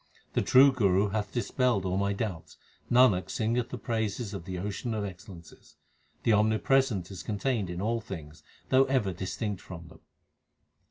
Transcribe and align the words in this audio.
The 0.33 0.41
true 0.41 0.71
Guru 0.71 1.09
hath 1.09 1.31
dispelled 1.31 1.85
all 1.85 1.95
my 1.95 2.11
doubts; 2.11 2.57
Nanak 2.89 3.29
singeth 3.29 3.69
the 3.69 3.77
praises 3.77 4.33
of 4.33 4.45
the 4.45 4.57
Ocean 4.57 4.95
of 4.95 5.05
excellences. 5.05 5.75
The 6.23 6.33
Omnipresent 6.33 7.11
is 7.11 7.21
contained 7.21 7.69
in 7.69 7.83
all 7.83 8.01
things 8.01 8.41
though 8.69 8.85
ever 8.85 9.13
distinct 9.13 9.61
from 9.61 9.89
them. 9.89 9.99